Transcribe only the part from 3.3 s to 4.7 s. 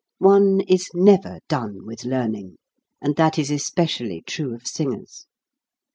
is especially true of